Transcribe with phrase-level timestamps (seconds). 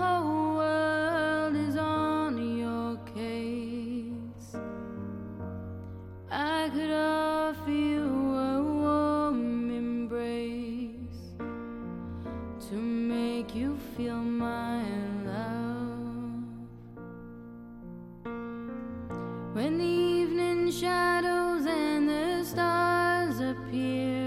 [0.00, 4.56] whole world is on your case.
[6.30, 8.06] I could offer you
[8.50, 11.22] a warm embrace
[12.68, 14.82] to make you feel my
[15.26, 16.48] love.
[19.54, 24.19] When the evening shadows and the stars appear.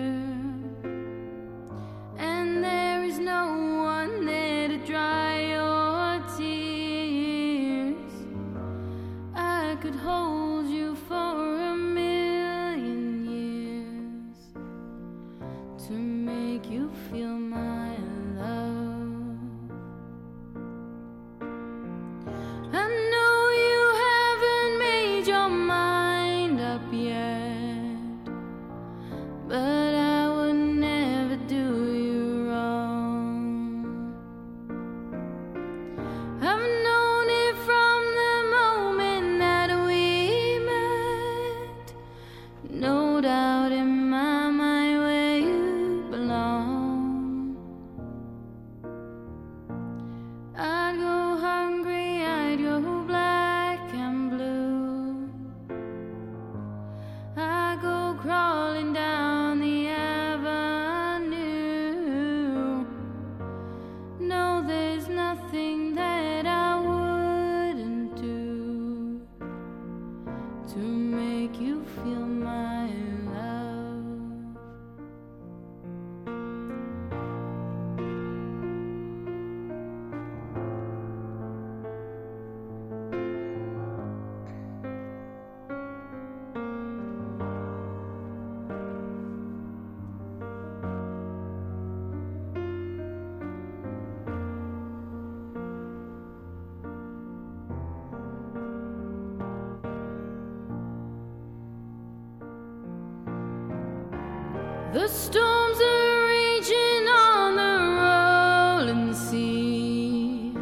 [104.94, 110.54] The storms are raging on the rolling sea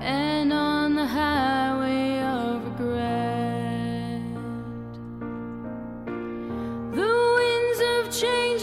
[0.00, 4.20] and on the highway of regret.
[6.92, 8.62] The winds of change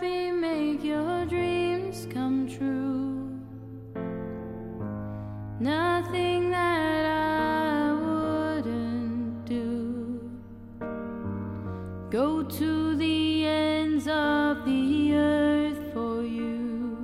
[0.00, 3.28] happy, make your dreams come true.
[5.58, 10.30] Nothing that I wouldn't do.
[12.10, 16.96] Go to the ends of the earth for you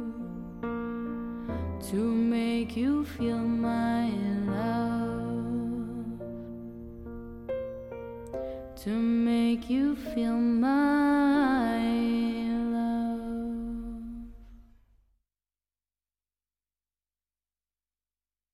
[1.91, 4.09] to make you feel my
[4.47, 4.97] love
[8.85, 11.16] to make you feel my